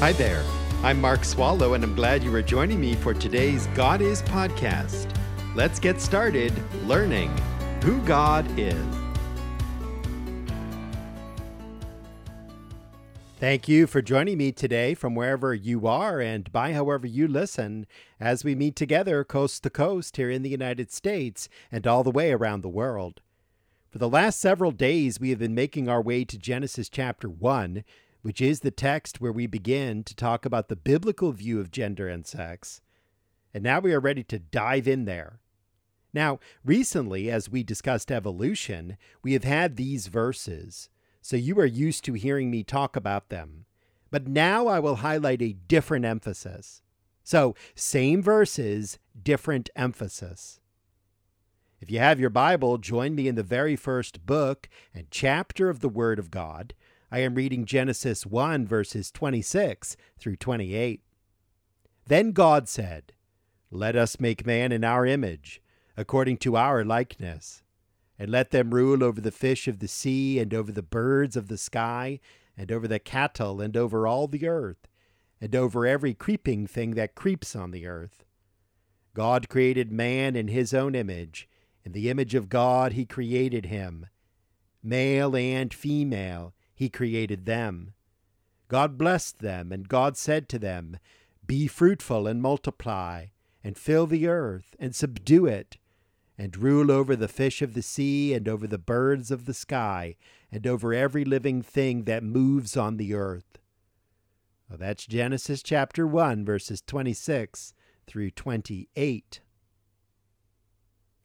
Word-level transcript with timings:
Hi 0.00 0.12
there. 0.12 0.42
I'm 0.82 0.98
Mark 0.98 1.26
Swallow, 1.26 1.74
and 1.74 1.84
I'm 1.84 1.94
glad 1.94 2.24
you 2.24 2.34
are 2.34 2.40
joining 2.40 2.80
me 2.80 2.94
for 2.94 3.12
today's 3.12 3.66
God 3.74 4.00
Is 4.00 4.22
podcast. 4.22 5.14
Let's 5.54 5.78
get 5.78 6.00
started 6.00 6.54
learning 6.86 7.28
who 7.84 8.00
God 8.06 8.46
is. 8.58 8.82
Thank 13.38 13.68
you 13.68 13.86
for 13.86 14.00
joining 14.00 14.38
me 14.38 14.52
today 14.52 14.94
from 14.94 15.14
wherever 15.14 15.52
you 15.52 15.86
are 15.86 16.18
and 16.18 16.50
by 16.50 16.72
however 16.72 17.06
you 17.06 17.28
listen 17.28 17.86
as 18.18 18.42
we 18.42 18.54
meet 18.54 18.76
together 18.76 19.22
coast 19.22 19.62
to 19.64 19.68
coast 19.68 20.16
here 20.16 20.30
in 20.30 20.40
the 20.40 20.48
United 20.48 20.90
States 20.90 21.46
and 21.70 21.86
all 21.86 22.02
the 22.02 22.10
way 22.10 22.32
around 22.32 22.62
the 22.62 22.70
world. 22.70 23.20
For 23.90 23.98
the 23.98 24.08
last 24.08 24.40
several 24.40 24.70
days, 24.70 25.20
we 25.20 25.28
have 25.28 25.40
been 25.40 25.54
making 25.54 25.90
our 25.90 26.00
way 26.00 26.24
to 26.24 26.38
Genesis 26.38 26.88
chapter 26.88 27.28
1, 27.28 27.84
which 28.22 28.40
is 28.40 28.60
the 28.60 28.70
text 28.70 29.20
where 29.20 29.32
we 29.32 29.46
begin 29.46 30.04
to 30.04 30.14
talk 30.14 30.44
about 30.44 30.68
the 30.68 30.76
biblical 30.76 31.32
view 31.32 31.60
of 31.60 31.70
gender 31.70 32.08
and 32.08 32.26
sex. 32.26 32.80
And 33.52 33.64
now 33.64 33.80
we 33.80 33.92
are 33.92 34.00
ready 34.00 34.22
to 34.24 34.38
dive 34.38 34.86
in 34.86 35.04
there. 35.04 35.40
Now, 36.12 36.40
recently, 36.64 37.30
as 37.30 37.48
we 37.48 37.62
discussed 37.62 38.10
evolution, 38.10 38.96
we 39.22 39.32
have 39.32 39.44
had 39.44 39.76
these 39.76 40.08
verses 40.08 40.88
so 41.22 41.36
you 41.36 41.58
are 41.60 41.66
used 41.66 42.04
to 42.04 42.14
hearing 42.14 42.50
me 42.50 42.62
talk 42.62 42.96
about 42.96 43.28
them. 43.28 43.66
But 44.10 44.26
now 44.26 44.66
I 44.66 44.78
will 44.80 44.96
highlight 44.96 45.42
a 45.42 45.52
different 45.52 46.04
emphasis. 46.04 46.82
So, 47.22 47.54
same 47.74 48.22
verses, 48.22 48.98
different 49.22 49.70
emphasis. 49.76 50.60
If 51.80 51.90
you 51.90 51.98
have 51.98 52.20
your 52.20 52.30
Bible, 52.30 52.78
join 52.78 53.14
me 53.14 53.28
in 53.28 53.36
the 53.36 53.42
very 53.42 53.76
first 53.76 54.26
book 54.26 54.68
and 54.94 55.10
chapter 55.10 55.68
of 55.68 55.80
the 55.80 55.88
Word 55.88 56.18
of 56.18 56.30
God. 56.30 56.74
I 57.10 57.20
am 57.20 57.34
reading 57.34 57.64
Genesis 57.64 58.24
1, 58.24 58.66
verses 58.66 59.10
26 59.10 59.96
through 60.18 60.36
28. 60.36 61.02
Then 62.06 62.32
God 62.32 62.68
said, 62.68 63.12
Let 63.70 63.96
us 63.96 64.20
make 64.20 64.46
man 64.46 64.72
in 64.72 64.84
our 64.84 65.04
image, 65.04 65.60
according 65.96 66.38
to 66.38 66.56
our 66.56 66.84
likeness 66.84 67.62
and 68.20 68.30
let 68.30 68.50
them 68.50 68.74
rule 68.74 69.02
over 69.02 69.18
the 69.18 69.30
fish 69.30 69.66
of 69.66 69.78
the 69.78 69.88
sea, 69.88 70.38
and 70.38 70.52
over 70.52 70.70
the 70.70 70.82
birds 70.82 71.38
of 71.38 71.48
the 71.48 71.56
sky, 71.56 72.20
and 72.54 72.70
over 72.70 72.86
the 72.86 72.98
cattle, 72.98 73.62
and 73.62 73.74
over 73.78 74.06
all 74.06 74.28
the 74.28 74.46
earth, 74.46 74.86
and 75.40 75.56
over 75.56 75.86
every 75.86 76.12
creeping 76.12 76.66
thing 76.66 76.90
that 76.90 77.14
creeps 77.14 77.56
on 77.56 77.70
the 77.70 77.86
earth. 77.86 78.22
God 79.14 79.48
created 79.48 79.90
man 79.90 80.36
in 80.36 80.48
his 80.48 80.74
own 80.74 80.94
image. 80.94 81.48
In 81.82 81.92
the 81.92 82.10
image 82.10 82.34
of 82.34 82.50
God 82.50 82.92
he 82.92 83.06
created 83.06 83.64
him. 83.64 84.04
Male 84.82 85.34
and 85.34 85.72
female 85.72 86.52
he 86.80 86.88
created 86.88 87.44
them. 87.44 87.92
God 88.66 88.96
blessed 88.96 89.40
them, 89.40 89.70
and 89.70 89.86
God 89.86 90.16
said 90.16 90.48
to 90.48 90.58
them, 90.58 90.98
Be 91.46 91.66
fruitful 91.66 92.26
and 92.26 92.40
multiply, 92.40 93.26
and 93.62 93.76
fill 93.76 94.06
the 94.06 94.26
earth, 94.26 94.74
and 94.78 94.96
subdue 94.96 95.44
it 95.44 95.76
and 96.38 96.56
rule 96.56 96.90
over 96.90 97.14
the 97.14 97.28
fish 97.28 97.60
of 97.60 97.74
the 97.74 97.82
sea, 97.82 98.32
and 98.32 98.48
over 98.48 98.66
the 98.66 98.78
birds 98.78 99.30
of 99.30 99.44
the 99.44 99.52
sky, 99.52 100.16
and 100.50 100.66
over 100.66 100.94
every 100.94 101.22
living 101.22 101.60
thing 101.60 102.04
that 102.04 102.22
moves 102.22 102.78
on 102.78 102.96
the 102.96 103.12
earth. 103.12 103.58
Well, 104.66 104.78
that's 104.78 105.06
Genesis 105.06 105.62
chapter 105.62 106.06
1, 106.06 106.46
verses 106.46 106.80
26 106.80 107.74
through 108.06 108.30
28. 108.30 109.40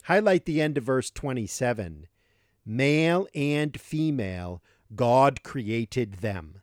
Highlight 0.03 0.44
the 0.44 0.61
end 0.61 0.78
of 0.78 0.83
verse 0.83 1.09
27. 1.09 2.08
Male 2.66 3.26
and 3.33 3.80
female, 3.80 4.61
God 4.94 5.44
created 5.44 6.16
them. 6.16 6.61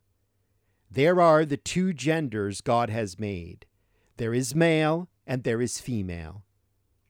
There 0.91 1.21
are 1.21 1.45
the 1.45 1.57
two 1.57 1.93
genders 1.93 2.61
God 2.61 2.91
has 2.91 3.19
made 3.19 3.67
there 4.19 4.35
is 4.35 4.55
male 4.55 5.09
and 5.27 5.43
there 5.43 5.61
is 5.61 5.81
female. 5.81 6.45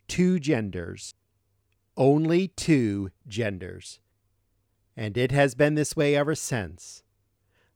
Two 0.08 0.38
genders 0.38 1.14
only 1.96 2.48
two 2.48 3.10
genders. 3.26 4.00
And 4.96 5.16
it 5.16 5.32
has 5.32 5.54
been 5.54 5.74
this 5.74 5.96
way 5.96 6.14
ever 6.14 6.34
since. 6.34 7.02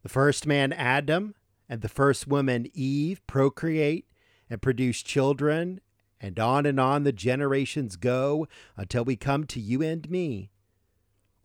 The 0.02 0.08
first 0.08 0.46
man, 0.46 0.72
Adam, 0.72 1.34
and 1.68 1.82
the 1.82 1.88
first 1.88 2.26
woman, 2.26 2.66
Eve, 2.72 3.20
procreate 3.26 4.06
and 4.48 4.62
produce 4.62 5.02
children, 5.02 5.80
and 6.20 6.38
on 6.38 6.66
and 6.66 6.78
on 6.78 7.02
the 7.02 7.12
generations 7.12 7.96
go 7.96 8.46
until 8.76 9.04
we 9.04 9.16
come 9.16 9.44
to 9.44 9.60
you 9.60 9.82
and 9.82 10.08
me. 10.08 10.50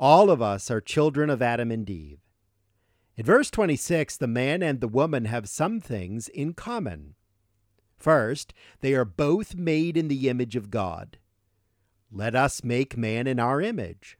All 0.02 0.32
of 0.32 0.42
us 0.42 0.72
are 0.72 0.82
children 0.82 1.30
of 1.30 1.44
Adam 1.44 1.70
and 1.70 1.88
Eve. 1.88 2.22
In 3.16 3.24
verse 3.24 3.52
26, 3.52 4.18
the 4.18 4.26
man 4.26 4.64
and 4.64 4.82
the 4.82 4.88
woman 4.88 5.26
have 5.26 5.48
some 5.48 5.80
things 5.80 6.28
in 6.28 6.56
common. 6.56 7.14
First, 8.00 8.52
they 8.80 8.96
are 8.96 9.06
both 9.06 9.54
made 9.54 9.96
in 9.96 10.08
the 10.08 10.28
image 10.28 10.56
of 10.56 10.72
God. 10.72 11.20
Let 12.12 12.36
us 12.36 12.64
make 12.64 12.98
man 12.98 13.28
in 13.28 13.40
our 13.40 13.62
image. 13.62 14.18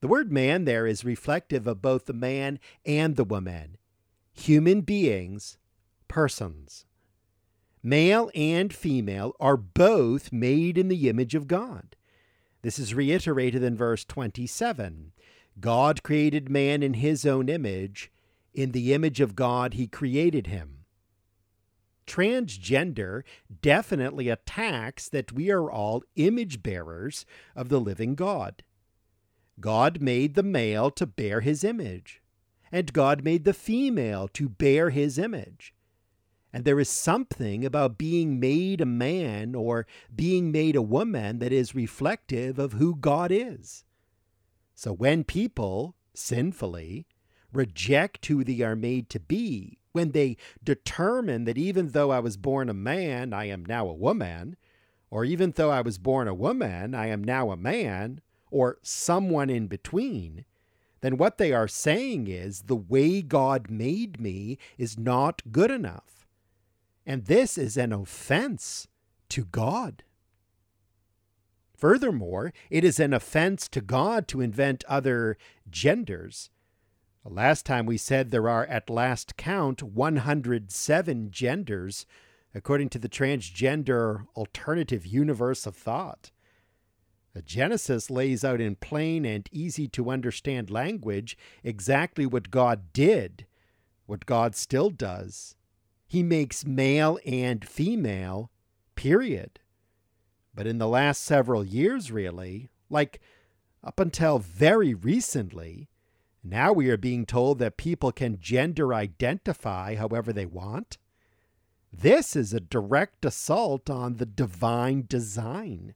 The 0.00 0.08
word 0.08 0.32
man 0.32 0.64
there 0.64 0.86
is 0.86 1.04
reflective 1.04 1.66
of 1.66 1.82
both 1.82 2.06
the 2.06 2.14
man 2.14 2.58
and 2.86 3.16
the 3.16 3.24
woman. 3.24 3.76
Human 4.32 4.80
beings, 4.80 5.58
persons. 6.08 6.86
Male 7.82 8.30
and 8.34 8.72
female 8.72 9.34
are 9.38 9.58
both 9.58 10.32
made 10.32 10.78
in 10.78 10.88
the 10.88 11.10
image 11.10 11.34
of 11.34 11.46
God. 11.46 11.94
This 12.62 12.78
is 12.78 12.94
reiterated 12.94 13.62
in 13.62 13.76
verse 13.76 14.04
27. 14.04 15.12
God 15.58 16.02
created 16.02 16.50
man 16.50 16.82
in 16.82 16.94
his 16.94 17.24
own 17.26 17.48
image. 17.48 18.10
In 18.52 18.72
the 18.72 18.92
image 18.92 19.20
of 19.20 19.36
God, 19.36 19.74
he 19.74 19.86
created 19.86 20.46
him 20.48 20.80
transgender 22.10 23.22
definitely 23.62 24.28
attacks 24.28 25.08
that 25.08 25.32
we 25.32 25.50
are 25.50 25.70
all 25.70 26.02
image 26.16 26.60
bearers 26.62 27.24
of 27.54 27.68
the 27.68 27.80
living 27.80 28.16
God. 28.16 28.64
God 29.60 30.00
made 30.00 30.34
the 30.34 30.42
male 30.42 30.90
to 30.92 31.06
bear 31.06 31.40
his 31.40 31.62
image, 31.62 32.20
and 32.72 32.92
God 32.92 33.22
made 33.22 33.44
the 33.44 33.54
female 33.54 34.26
to 34.28 34.48
bear 34.48 34.90
his 34.90 35.18
image. 35.18 35.72
And 36.52 36.64
there 36.64 36.80
is 36.80 36.88
something 36.88 37.64
about 37.64 37.98
being 37.98 38.40
made 38.40 38.80
a 38.80 38.86
man 38.86 39.54
or 39.54 39.86
being 40.14 40.50
made 40.50 40.74
a 40.74 40.82
woman 40.82 41.38
that 41.38 41.52
is 41.52 41.74
reflective 41.74 42.58
of 42.58 42.72
who 42.72 42.96
God 42.96 43.30
is. 43.30 43.84
So 44.74 44.92
when 44.92 45.24
people, 45.24 45.94
sinfully, 46.14 47.06
reject 47.52 48.26
who 48.26 48.42
they 48.42 48.60
are 48.62 48.76
made 48.76 49.08
to 49.10 49.20
be, 49.20 49.78
when 49.92 50.12
they 50.12 50.36
determine 50.62 51.44
that 51.44 51.58
even 51.58 51.88
though 51.88 52.10
I 52.10 52.20
was 52.20 52.36
born 52.36 52.68
a 52.68 52.74
man, 52.74 53.32
I 53.32 53.46
am 53.46 53.64
now 53.64 53.88
a 53.88 53.94
woman, 53.94 54.56
or 55.10 55.24
even 55.24 55.52
though 55.52 55.70
I 55.70 55.80
was 55.80 55.98
born 55.98 56.28
a 56.28 56.34
woman, 56.34 56.94
I 56.94 57.06
am 57.06 57.22
now 57.22 57.50
a 57.50 57.56
man, 57.56 58.20
or 58.50 58.78
someone 58.82 59.50
in 59.50 59.66
between, 59.66 60.44
then 61.00 61.16
what 61.16 61.38
they 61.38 61.52
are 61.52 61.68
saying 61.68 62.26
is 62.28 62.62
the 62.62 62.76
way 62.76 63.22
God 63.22 63.70
made 63.70 64.20
me 64.20 64.58
is 64.78 64.98
not 64.98 65.42
good 65.50 65.70
enough. 65.70 66.19
And 67.06 67.26
this 67.26 67.58
is 67.58 67.76
an 67.76 67.92
offense 67.92 68.88
to 69.30 69.44
God. 69.44 70.04
Furthermore, 71.76 72.52
it 72.68 72.84
is 72.84 73.00
an 73.00 73.14
offense 73.14 73.68
to 73.68 73.80
God 73.80 74.28
to 74.28 74.40
invent 74.40 74.84
other 74.86 75.38
genders 75.70 76.50
Last 77.24 77.66
time 77.66 77.84
we 77.84 77.98
said 77.98 78.30
there 78.30 78.48
are, 78.48 78.64
at 78.64 78.88
last 78.88 79.36
count, 79.36 79.82
107 79.82 81.30
genders, 81.30 82.06
according 82.54 82.88
to 82.90 82.98
the 82.98 83.10
transgender 83.10 84.26
alternative 84.34 85.04
universe 85.04 85.66
of 85.66 85.76
thought. 85.76 86.30
The 87.34 87.42
Genesis 87.42 88.10
lays 88.10 88.42
out 88.42 88.60
in 88.60 88.74
plain 88.74 89.26
and 89.26 89.48
easy 89.52 89.86
to 89.88 90.10
understand 90.10 90.70
language 90.70 91.36
exactly 91.62 92.24
what 92.24 92.50
God 92.50 92.92
did, 92.94 93.46
what 94.06 94.24
God 94.24 94.56
still 94.56 94.88
does. 94.88 95.54
He 96.10 96.24
makes 96.24 96.66
male 96.66 97.20
and 97.24 97.64
female, 97.64 98.50
period. 98.96 99.60
But 100.52 100.66
in 100.66 100.78
the 100.78 100.88
last 100.88 101.22
several 101.22 101.62
years, 101.62 102.10
really, 102.10 102.68
like 102.88 103.20
up 103.84 104.00
until 104.00 104.40
very 104.40 104.92
recently, 104.92 105.88
now 106.42 106.72
we 106.72 106.90
are 106.90 106.96
being 106.96 107.26
told 107.26 107.60
that 107.60 107.76
people 107.76 108.10
can 108.10 108.40
gender 108.40 108.92
identify 108.92 109.94
however 109.94 110.32
they 110.32 110.46
want. 110.46 110.98
This 111.92 112.34
is 112.34 112.52
a 112.52 112.58
direct 112.58 113.24
assault 113.24 113.88
on 113.88 114.16
the 114.16 114.26
divine 114.26 115.04
design. 115.08 115.94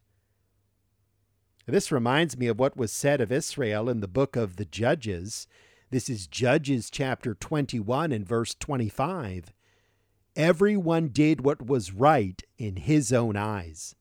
This 1.66 1.90
reminds 1.90 2.38
me 2.38 2.46
of 2.46 2.60
what 2.60 2.76
was 2.76 2.92
said 2.92 3.20
of 3.20 3.32
Israel 3.32 3.88
in 3.88 3.98
the 3.98 4.06
book 4.06 4.36
of 4.36 4.54
the 4.54 4.64
Judges. 4.64 5.48
This 5.90 6.08
is 6.08 6.28
Judges 6.28 6.88
chapter 6.88 7.34
21 7.34 8.12
and 8.12 8.24
verse 8.24 8.54
25. 8.54 9.52
Everyone 10.36 11.08
did 11.08 11.44
what 11.44 11.64
was 11.64 11.92
right 11.92 12.42
in 12.58 12.76
his 12.76 13.12
own 13.12 13.36
eyes. 13.36 13.94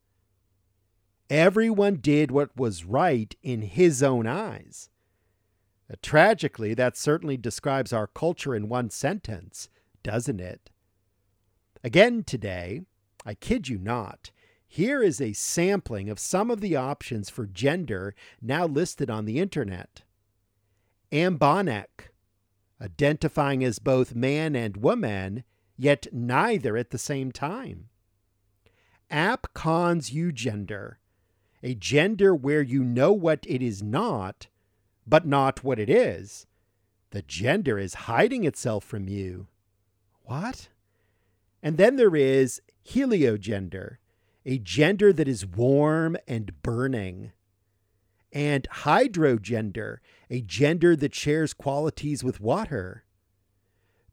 Everyone 1.29 1.95
did 1.95 2.31
what 2.31 2.55
was 2.57 2.85
right 2.85 3.35
in 3.43 3.61
his 3.61 4.01
own 4.01 4.25
eyes. 4.25 4.89
Uh, 5.91 5.95
tragically, 6.01 6.73
that 6.73 6.97
certainly 6.97 7.37
describes 7.37 7.93
our 7.93 8.07
culture 8.07 8.55
in 8.55 8.69
one 8.69 8.89
sentence, 8.89 9.69
doesn't 10.01 10.41
it? 10.41 10.69
Again 11.83 12.23
today, 12.23 12.81
I 13.25 13.35
kid 13.35 13.67
you 13.67 13.77
not, 13.77 14.31
here 14.67 15.03
is 15.03 15.21
a 15.21 15.33
sampling 15.33 16.09
of 16.09 16.17
some 16.17 16.49
of 16.49 16.61
the 16.61 16.75
options 16.75 17.29
for 17.29 17.45
gender 17.45 18.15
now 18.41 18.65
listed 18.65 19.09
on 19.09 19.25
the 19.25 19.37
internet. 19.37 20.01
Ambonec, 21.11 22.09
identifying 22.81 23.63
as 23.63 23.77
both 23.77 24.15
man 24.15 24.55
and 24.55 24.77
woman, 24.77 25.43
yet 25.77 26.07
neither 26.11 26.77
at 26.77 26.91
the 26.91 26.97
same 26.97 27.31
time. 27.31 27.89
Apconsgender, 29.11 30.95
a 31.61 31.75
gender 31.75 32.35
where 32.35 32.61
you 32.61 32.83
know 32.83 33.13
what 33.13 33.45
it 33.47 33.61
is 33.61 33.83
not, 33.83 34.47
but 35.05 35.25
not 35.25 35.63
what 35.63 35.79
it 35.79 35.89
is. 35.89 36.45
The 37.11 37.21
gender 37.21 37.77
is 37.77 37.93
hiding 37.93 38.43
itself 38.43 38.83
from 38.83 39.07
you. 39.07 39.47
What? 40.23 40.69
And 41.61 41.77
then 41.77 41.95
there 41.95 42.15
is 42.15 42.61
heliogender, 42.87 43.97
a 44.45 44.57
gender 44.57 45.13
that 45.13 45.27
is 45.27 45.45
warm 45.45 46.17
and 46.27 46.61
burning. 46.63 47.31
And 48.31 48.67
hydrogender, 48.69 49.97
a 50.29 50.41
gender 50.41 50.95
that 50.95 51.13
shares 51.13 51.53
qualities 51.53 52.23
with 52.23 52.41
water. 52.41 53.05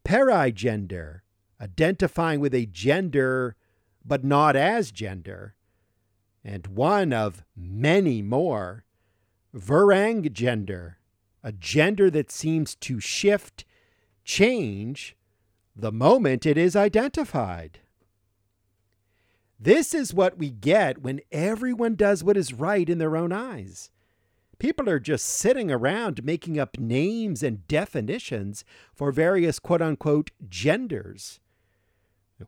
Perigender, 0.04 1.20
identifying 1.60 2.40
with 2.40 2.54
a 2.54 2.66
gender 2.66 3.56
but 4.04 4.24
not 4.24 4.56
as 4.56 4.90
gender. 4.90 5.54
And 6.42 6.66
one 6.68 7.12
of 7.12 7.44
many 7.54 8.22
more. 8.22 8.84
Verangender, 9.54 10.94
a 11.42 11.52
gender 11.52 12.08
that 12.10 12.30
seems 12.30 12.76
to 12.76 13.00
shift, 13.00 13.64
change, 14.24 15.16
the 15.74 15.90
moment 15.90 16.46
it 16.46 16.56
is 16.56 16.76
identified. 16.76 17.80
This 19.58 19.92
is 19.92 20.14
what 20.14 20.38
we 20.38 20.50
get 20.50 21.02
when 21.02 21.20
everyone 21.32 21.94
does 21.94 22.24
what 22.24 22.36
is 22.36 22.54
right 22.54 22.88
in 22.88 22.98
their 22.98 23.16
own 23.16 23.32
eyes. 23.32 23.90
People 24.58 24.88
are 24.88 25.00
just 25.00 25.26
sitting 25.26 25.70
around 25.70 26.24
making 26.24 26.58
up 26.58 26.78
names 26.78 27.42
and 27.42 27.66
definitions 27.66 28.64
for 28.94 29.10
various 29.10 29.58
quote 29.58 29.82
unquote 29.82 30.30
genders. 30.48 31.40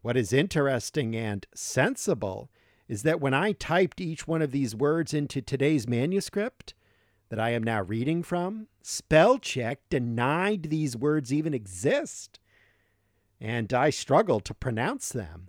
What 0.01 0.17
is 0.17 0.33
interesting 0.33 1.15
and 1.15 1.47
sensible 1.55 2.51
is 2.89 3.03
that 3.03 3.21
when 3.21 3.35
I 3.35 3.53
typed 3.53 4.01
each 4.01 4.27
one 4.27 4.43
of 4.43 4.51
these 4.51 4.75
words 4.75 5.13
into 5.13 5.43
today's 5.43 5.87
manuscript 5.87 6.75
that 7.29 7.39
I 7.39 7.51
am 7.51 7.63
now 7.63 7.83
reading 7.83 8.23
from, 8.23 8.69
spell 8.83 9.39
check 9.39 9.81
denied 9.91 10.65
these 10.65 10.97
words 10.97 11.33
even 11.33 11.55
exist. 11.55 12.39
And 13.41 13.73
I 13.73 13.91
struggled 13.91 14.45
to 14.47 14.55
pronounce 14.55 15.11
them. 15.11 15.49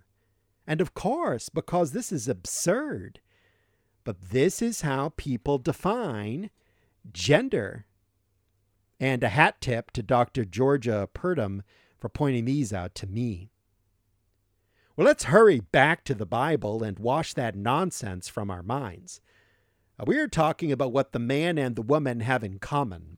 And 0.65 0.81
of 0.81 0.93
course, 0.93 1.49
because 1.49 1.91
this 1.91 2.11
is 2.11 2.27
absurd. 2.27 3.19
But 4.03 4.31
this 4.31 4.61
is 4.61 4.81
how 4.81 5.13
people 5.15 5.57
define 5.57 6.49
gender. 7.11 7.85
And 8.99 9.23
a 9.23 9.29
hat 9.29 9.59
tip 9.61 9.91
to 9.91 10.03
Dr. 10.03 10.45
Georgia 10.45 11.09
Purdom 11.13 11.61
for 11.99 12.09
pointing 12.09 12.45
these 12.45 12.73
out 12.73 12.95
to 12.95 13.07
me. 13.07 13.52
Well, 14.95 15.07
let's 15.07 15.23
hurry 15.23 15.59
back 15.59 16.03
to 16.03 16.13
the 16.13 16.25
Bible 16.25 16.83
and 16.83 16.99
wash 16.99 17.33
that 17.33 17.55
nonsense 17.55 18.27
from 18.27 18.51
our 18.51 18.61
minds. 18.61 19.21
Uh, 19.99 20.03
we 20.05 20.19
are 20.19 20.27
talking 20.27 20.71
about 20.71 20.91
what 20.91 21.13
the 21.13 21.19
man 21.19 21.57
and 21.57 21.75
the 21.75 21.81
woman 21.81 22.19
have 22.19 22.43
in 22.43 22.59
common. 22.59 23.17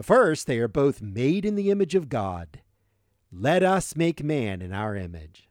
First, 0.00 0.46
they 0.46 0.60
are 0.60 0.68
both 0.68 1.02
made 1.02 1.44
in 1.44 1.56
the 1.56 1.72
image 1.72 1.96
of 1.96 2.08
God. 2.08 2.60
Let 3.32 3.64
us 3.64 3.96
make 3.96 4.22
man 4.22 4.62
in 4.62 4.72
our 4.72 4.94
image. 4.94 5.48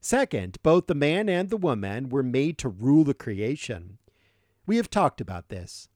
Second, 0.00 0.58
both 0.62 0.86
the 0.86 0.94
man 0.94 1.28
and 1.28 1.50
the 1.50 1.56
woman 1.56 2.08
were 2.08 2.22
made 2.22 2.56
to 2.58 2.68
rule 2.68 3.02
the 3.02 3.14
creation. 3.14 3.98
We 4.66 4.76
have 4.76 4.88
talked 4.88 5.20
about 5.20 5.48
this. 5.48 5.88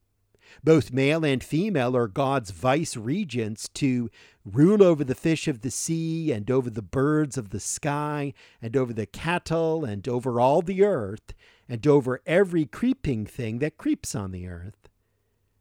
Both 0.63 0.91
male 0.91 1.23
and 1.23 1.43
female 1.43 1.95
are 1.95 2.07
God's 2.07 2.51
vice 2.51 2.97
regents 2.97 3.69
to 3.75 4.09
rule 4.53 4.83
over 4.83 5.03
the 5.03 5.15
fish 5.15 5.47
of 5.47 5.61
the 5.61 5.71
sea 5.71 6.31
and 6.31 6.49
over 6.49 6.69
the 6.69 6.81
birds 6.81 7.37
of 7.37 7.49
the 7.49 7.59
sky 7.59 8.33
and 8.61 8.75
over 8.75 8.93
the 8.93 9.05
cattle 9.05 9.85
and 9.85 10.07
over 10.07 10.39
all 10.39 10.61
the 10.61 10.83
earth 10.83 11.33
and 11.67 11.85
over 11.85 12.21
every 12.25 12.65
creeping 12.65 13.25
thing 13.25 13.59
that 13.59 13.77
creeps 13.77 14.15
on 14.15 14.31
the 14.31 14.47
earth. 14.47 14.89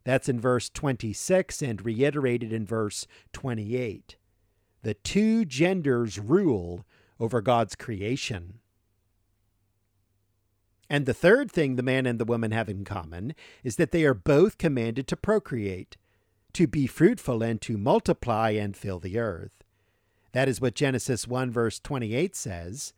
That's 0.04 0.28
in 0.28 0.40
verse 0.40 0.70
26 0.70 1.60
and 1.60 1.84
reiterated 1.84 2.52
in 2.52 2.64
verse 2.64 3.06
28. 3.32 4.16
The 4.82 4.94
two 4.94 5.44
genders 5.44 6.18
rule 6.18 6.86
over 7.20 7.40
God's 7.40 7.74
creation. 7.74 8.60
And 10.88 11.04
the 11.04 11.12
third 11.12 11.52
thing 11.52 11.76
the 11.76 11.82
man 11.82 12.06
and 12.06 12.18
the 12.18 12.24
woman 12.24 12.52
have 12.52 12.68
in 12.68 12.84
common 12.84 13.34
is 13.62 13.76
that 13.76 13.90
they 13.90 14.04
are 14.04 14.14
both 14.14 14.56
commanded 14.56 15.06
to 15.08 15.16
procreate, 15.16 15.98
to 16.52 16.66
be 16.66 16.86
fruitful 16.86 17.42
and 17.42 17.60
to 17.62 17.76
multiply 17.76 18.50
and 18.50 18.76
fill 18.76 18.98
the 18.98 19.18
earth. 19.18 19.64
That 20.32 20.48
is 20.48 20.60
what 20.60 20.74
Genesis 20.74 21.26
1 21.26 21.50
verse 21.50 21.78
28 21.80 22.36
says. 22.36 22.92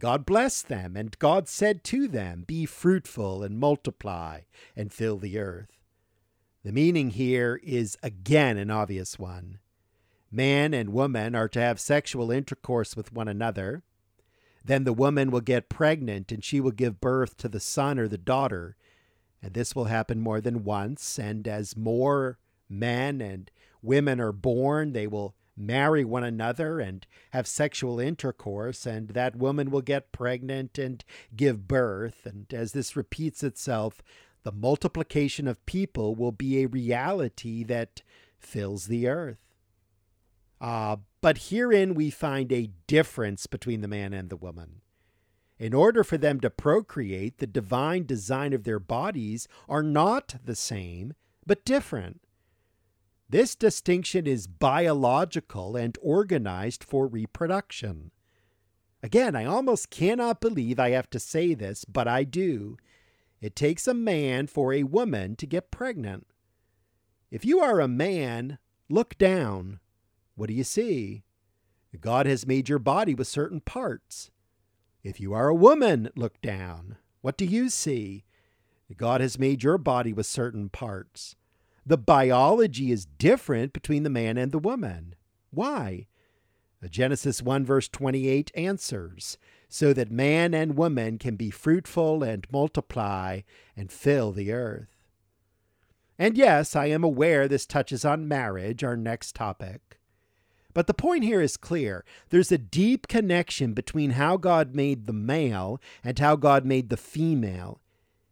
God 0.00 0.24
blessed 0.24 0.68
them, 0.68 0.96
and 0.96 1.18
God 1.18 1.46
said 1.46 1.84
to 1.84 2.08
them, 2.08 2.44
Be 2.46 2.64
fruitful 2.64 3.42
and 3.42 3.60
multiply 3.60 4.40
and 4.74 4.92
fill 4.92 5.18
the 5.18 5.38
earth. 5.38 5.78
The 6.64 6.72
meaning 6.72 7.10
here 7.10 7.60
is 7.62 7.98
again 8.02 8.56
an 8.56 8.70
obvious 8.70 9.18
one. 9.18 9.58
Man 10.30 10.72
and 10.72 10.92
woman 10.92 11.34
are 11.34 11.48
to 11.48 11.60
have 11.60 11.80
sexual 11.80 12.30
intercourse 12.30 12.96
with 12.96 13.12
one 13.12 13.28
another. 13.28 13.82
Then 14.64 14.84
the 14.84 14.92
woman 14.92 15.30
will 15.30 15.40
get 15.40 15.68
pregnant 15.68 16.30
and 16.30 16.44
she 16.44 16.60
will 16.60 16.70
give 16.70 17.00
birth 17.00 17.36
to 17.38 17.48
the 17.48 17.60
son 17.60 17.98
or 17.98 18.08
the 18.08 18.18
daughter. 18.18 18.76
And 19.42 19.54
this 19.54 19.74
will 19.74 19.86
happen 19.86 20.20
more 20.20 20.40
than 20.40 20.64
once. 20.64 21.18
And 21.18 21.48
as 21.48 21.76
more 21.76 22.38
men 22.70 23.20
and 23.20 23.50
women 23.82 24.20
are 24.20 24.32
born, 24.32 24.92
they 24.92 25.06
will 25.06 25.34
marry 25.56 26.04
one 26.04 26.24
another 26.24 26.80
and 26.80 27.06
have 27.32 27.46
sexual 27.46 28.00
intercourse, 28.00 28.86
and 28.86 29.08
that 29.08 29.36
woman 29.36 29.70
will 29.70 29.82
get 29.82 30.12
pregnant 30.12 30.78
and 30.78 31.04
give 31.36 31.68
birth. 31.68 32.24
And 32.24 32.52
as 32.52 32.72
this 32.72 32.96
repeats 32.96 33.42
itself, 33.42 34.02
the 34.42 34.52
multiplication 34.52 35.46
of 35.46 35.64
people 35.66 36.14
will 36.14 36.32
be 36.32 36.62
a 36.62 36.68
reality 36.68 37.62
that 37.64 38.02
fills 38.38 38.86
the 38.86 39.06
earth. 39.06 39.38
Uh, 40.60 40.96
but 41.20 41.38
herein 41.50 41.94
we 41.94 42.10
find 42.10 42.52
a 42.52 42.70
difference 42.86 43.46
between 43.46 43.80
the 43.80 43.88
man 43.88 44.12
and 44.12 44.30
the 44.30 44.36
woman. 44.36 44.80
In 45.58 45.74
order 45.74 46.02
for 46.02 46.16
them 46.16 46.40
to 46.40 46.48
procreate, 46.48 47.36
the 47.36 47.46
divine 47.46 48.06
design 48.06 48.54
of 48.54 48.64
their 48.64 48.78
bodies 48.78 49.46
are 49.68 49.82
not 49.82 50.36
the 50.42 50.56
same, 50.56 51.12
but 51.46 51.66
different. 51.66 52.22
This 53.30 53.54
distinction 53.54 54.26
is 54.26 54.48
biological 54.48 55.76
and 55.76 55.96
organized 56.02 56.82
for 56.82 57.06
reproduction. 57.06 58.10
Again, 59.04 59.36
I 59.36 59.44
almost 59.44 59.88
cannot 59.88 60.40
believe 60.40 60.80
I 60.80 60.90
have 60.90 61.08
to 61.10 61.20
say 61.20 61.54
this, 61.54 61.84
but 61.84 62.08
I 62.08 62.24
do. 62.24 62.76
It 63.40 63.54
takes 63.54 63.86
a 63.86 63.94
man 63.94 64.48
for 64.48 64.72
a 64.72 64.82
woman 64.82 65.36
to 65.36 65.46
get 65.46 65.70
pregnant. 65.70 66.26
If 67.30 67.44
you 67.44 67.60
are 67.60 67.78
a 67.78 67.86
man, 67.86 68.58
look 68.88 69.16
down. 69.16 69.78
What 70.34 70.48
do 70.48 70.54
you 70.54 70.64
see? 70.64 71.22
God 72.00 72.26
has 72.26 72.48
made 72.48 72.68
your 72.68 72.80
body 72.80 73.14
with 73.14 73.28
certain 73.28 73.60
parts. 73.60 74.32
If 75.04 75.20
you 75.20 75.34
are 75.34 75.46
a 75.46 75.54
woman, 75.54 76.10
look 76.16 76.40
down. 76.40 76.96
What 77.20 77.38
do 77.38 77.44
you 77.44 77.68
see? 77.68 78.24
God 78.96 79.20
has 79.20 79.38
made 79.38 79.62
your 79.62 79.78
body 79.78 80.12
with 80.12 80.26
certain 80.26 80.68
parts. 80.68 81.36
The 81.84 81.98
biology 81.98 82.90
is 82.90 83.06
different 83.06 83.72
between 83.72 84.02
the 84.02 84.10
man 84.10 84.36
and 84.36 84.52
the 84.52 84.58
woman. 84.58 85.14
Why? 85.50 86.06
Genesis 86.88 87.42
1 87.42 87.64
verse 87.66 87.88
28 87.88 88.50
answers, 88.54 89.36
so 89.68 89.92
that 89.92 90.10
man 90.10 90.54
and 90.54 90.76
woman 90.76 91.18
can 91.18 91.36
be 91.36 91.50
fruitful 91.50 92.22
and 92.22 92.46
multiply 92.50 93.40
and 93.76 93.92
fill 93.92 94.32
the 94.32 94.52
earth. 94.52 95.04
And 96.18 96.36
yes, 96.36 96.76
I 96.76 96.86
am 96.86 97.04
aware 97.04 97.48
this 97.48 97.66
touches 97.66 98.04
on 98.04 98.28
marriage, 98.28 98.84
our 98.84 98.96
next 98.96 99.34
topic. 99.34 99.98
But 100.72 100.86
the 100.86 100.94
point 100.94 101.24
here 101.24 101.40
is 101.40 101.56
clear. 101.56 102.04
There's 102.28 102.52
a 102.52 102.58
deep 102.58 103.08
connection 103.08 103.74
between 103.74 104.10
how 104.10 104.36
God 104.36 104.74
made 104.74 105.06
the 105.06 105.12
male 105.12 105.80
and 106.04 106.18
how 106.18 106.36
God 106.36 106.64
made 106.64 106.90
the 106.90 106.96
female. 106.96 107.79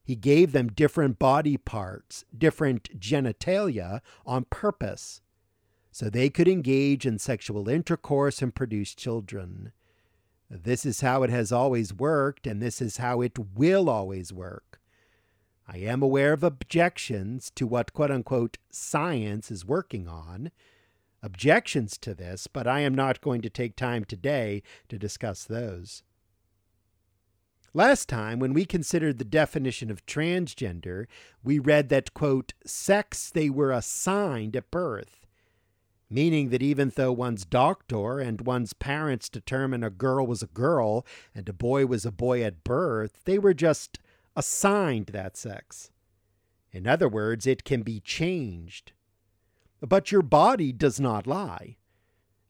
He 0.08 0.16
gave 0.16 0.52
them 0.52 0.68
different 0.68 1.18
body 1.18 1.58
parts, 1.58 2.24
different 2.34 2.98
genitalia 2.98 4.00
on 4.24 4.46
purpose, 4.48 5.20
so 5.92 6.08
they 6.08 6.30
could 6.30 6.48
engage 6.48 7.04
in 7.04 7.18
sexual 7.18 7.68
intercourse 7.68 8.40
and 8.40 8.54
produce 8.54 8.94
children. 8.94 9.70
This 10.48 10.86
is 10.86 11.02
how 11.02 11.24
it 11.24 11.28
has 11.28 11.52
always 11.52 11.92
worked, 11.92 12.46
and 12.46 12.62
this 12.62 12.80
is 12.80 12.96
how 12.96 13.20
it 13.20 13.38
will 13.54 13.90
always 13.90 14.32
work. 14.32 14.80
I 15.66 15.76
am 15.76 16.02
aware 16.02 16.32
of 16.32 16.42
objections 16.42 17.52
to 17.56 17.66
what 17.66 17.92
quote 17.92 18.10
unquote 18.10 18.56
science 18.70 19.50
is 19.50 19.66
working 19.66 20.08
on 20.08 20.52
objections 21.22 21.98
to 21.98 22.14
this, 22.14 22.46
but 22.46 22.66
I 22.66 22.80
am 22.80 22.94
not 22.94 23.20
going 23.20 23.42
to 23.42 23.50
take 23.50 23.76
time 23.76 24.06
today 24.06 24.62
to 24.88 24.98
discuss 24.98 25.44
those. 25.44 26.02
Last 27.74 28.08
time, 28.08 28.38
when 28.38 28.54
we 28.54 28.64
considered 28.64 29.18
the 29.18 29.24
definition 29.24 29.90
of 29.90 30.06
transgender, 30.06 31.06
we 31.44 31.58
read 31.58 31.90
that, 31.90 32.14
quote, 32.14 32.54
sex 32.64 33.30
they 33.30 33.50
were 33.50 33.72
assigned 33.72 34.56
at 34.56 34.70
birth, 34.70 35.26
meaning 36.08 36.48
that 36.48 36.62
even 36.62 36.92
though 36.96 37.12
one's 37.12 37.44
doctor 37.44 38.20
and 38.20 38.40
one's 38.40 38.72
parents 38.72 39.28
determined 39.28 39.84
a 39.84 39.90
girl 39.90 40.26
was 40.26 40.42
a 40.42 40.46
girl 40.46 41.04
and 41.34 41.46
a 41.48 41.52
boy 41.52 41.84
was 41.84 42.06
a 42.06 42.12
boy 42.12 42.42
at 42.42 42.64
birth, 42.64 43.20
they 43.24 43.38
were 43.38 43.54
just 43.54 43.98
assigned 44.34 45.06
that 45.06 45.36
sex. 45.36 45.90
In 46.72 46.86
other 46.86 47.08
words, 47.08 47.46
it 47.46 47.64
can 47.64 47.82
be 47.82 48.00
changed. 48.00 48.92
But 49.80 50.10
your 50.10 50.22
body 50.22 50.72
does 50.72 50.98
not 50.98 51.26
lie. 51.26 51.76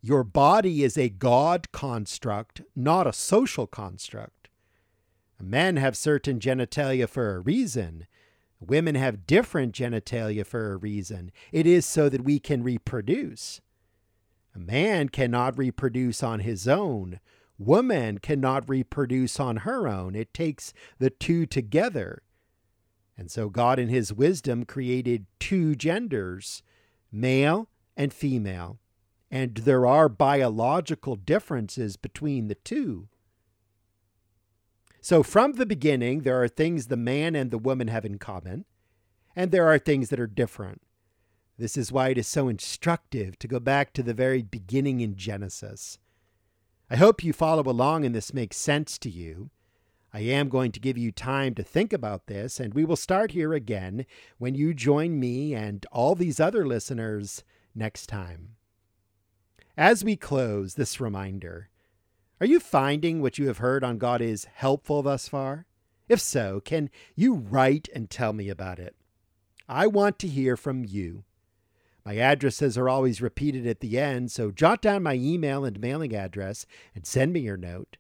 Your 0.00 0.22
body 0.22 0.84
is 0.84 0.96
a 0.96 1.08
God 1.08 1.72
construct, 1.72 2.62
not 2.76 3.06
a 3.06 3.12
social 3.12 3.66
construct. 3.66 4.37
Men 5.40 5.76
have 5.76 5.96
certain 5.96 6.40
genitalia 6.40 7.08
for 7.08 7.34
a 7.34 7.40
reason. 7.40 8.06
Women 8.60 8.96
have 8.96 9.26
different 9.26 9.72
genitalia 9.72 10.44
for 10.44 10.72
a 10.72 10.76
reason. 10.76 11.30
It 11.52 11.66
is 11.66 11.86
so 11.86 12.08
that 12.08 12.24
we 12.24 12.40
can 12.40 12.62
reproduce. 12.62 13.60
A 14.54 14.58
man 14.58 15.08
cannot 15.08 15.56
reproduce 15.56 16.22
on 16.22 16.40
his 16.40 16.66
own. 16.66 17.20
Woman 17.58 18.18
cannot 18.18 18.68
reproduce 18.68 19.38
on 19.38 19.58
her 19.58 19.86
own. 19.86 20.16
It 20.16 20.34
takes 20.34 20.72
the 20.98 21.10
two 21.10 21.46
together. 21.46 22.22
And 23.16 23.30
so 23.30 23.48
God, 23.48 23.78
in 23.78 23.88
his 23.88 24.12
wisdom, 24.12 24.64
created 24.64 25.26
two 25.38 25.74
genders 25.74 26.62
male 27.10 27.68
and 27.96 28.12
female, 28.12 28.78
and 29.30 29.56
there 29.56 29.86
are 29.86 30.08
biological 30.08 31.16
differences 31.16 31.96
between 31.96 32.48
the 32.48 32.54
two. 32.54 33.08
So, 35.08 35.22
from 35.22 35.54
the 35.54 35.64
beginning, 35.64 36.20
there 36.20 36.42
are 36.42 36.48
things 36.48 36.88
the 36.88 36.94
man 36.98 37.34
and 37.34 37.50
the 37.50 37.56
woman 37.56 37.88
have 37.88 38.04
in 38.04 38.18
common, 38.18 38.66
and 39.34 39.50
there 39.50 39.66
are 39.66 39.78
things 39.78 40.10
that 40.10 40.20
are 40.20 40.26
different. 40.26 40.82
This 41.56 41.78
is 41.78 41.90
why 41.90 42.10
it 42.10 42.18
is 42.18 42.26
so 42.26 42.46
instructive 42.46 43.38
to 43.38 43.48
go 43.48 43.58
back 43.58 43.94
to 43.94 44.02
the 44.02 44.12
very 44.12 44.42
beginning 44.42 45.00
in 45.00 45.16
Genesis. 45.16 45.98
I 46.90 46.96
hope 46.96 47.24
you 47.24 47.32
follow 47.32 47.62
along 47.62 48.04
and 48.04 48.14
this 48.14 48.34
makes 48.34 48.58
sense 48.58 48.98
to 48.98 49.08
you. 49.08 49.48
I 50.12 50.20
am 50.20 50.50
going 50.50 50.72
to 50.72 50.78
give 50.78 50.98
you 50.98 51.10
time 51.10 51.54
to 51.54 51.62
think 51.62 51.94
about 51.94 52.26
this, 52.26 52.60
and 52.60 52.74
we 52.74 52.84
will 52.84 52.94
start 52.94 53.30
here 53.30 53.54
again 53.54 54.04
when 54.36 54.54
you 54.54 54.74
join 54.74 55.18
me 55.18 55.54
and 55.54 55.86
all 55.90 56.16
these 56.16 56.38
other 56.38 56.66
listeners 56.66 57.44
next 57.74 58.08
time. 58.08 58.56
As 59.74 60.04
we 60.04 60.16
close, 60.16 60.74
this 60.74 61.00
reminder 61.00 61.70
Are 62.40 62.46
you 62.46 62.60
finding 62.60 63.20
what 63.20 63.36
you 63.36 63.48
have 63.48 63.58
heard 63.58 63.82
on 63.82 63.98
God 63.98 64.20
is 64.20 64.44
helpful 64.44 65.02
thus 65.02 65.26
far? 65.26 65.66
If 66.08 66.20
so, 66.20 66.60
can 66.60 66.88
you 67.16 67.34
write 67.34 67.88
and 67.94 68.08
tell 68.08 68.32
me 68.32 68.48
about 68.48 68.78
it? 68.78 68.94
I 69.68 69.88
want 69.88 70.20
to 70.20 70.28
hear 70.28 70.56
from 70.56 70.84
you. 70.84 71.24
My 72.04 72.16
addresses 72.16 72.78
are 72.78 72.88
always 72.88 73.20
repeated 73.20 73.66
at 73.66 73.80
the 73.80 73.98
end, 73.98 74.30
so 74.30 74.52
jot 74.52 74.80
down 74.80 75.02
my 75.02 75.14
email 75.14 75.64
and 75.64 75.80
mailing 75.80 76.14
address 76.14 76.64
and 76.94 77.04
send 77.04 77.32
me 77.32 77.40
your 77.40 77.56
note. 77.56 77.96